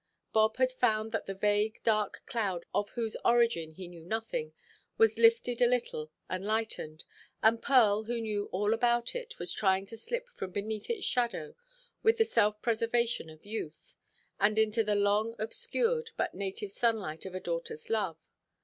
[0.33, 4.51] Bob had found that the vague, dark cloud, of whose origin he knew nothing,
[4.97, 7.05] was lifted a little, and lightened;
[7.43, 11.53] and Pearl, who knew all about it, was trying to slip from beneath its shadow,
[12.01, 13.95] with the self–preservation of youth,
[14.39, 18.17] and into the long–obscured but native sunlight of a daughterʼs love.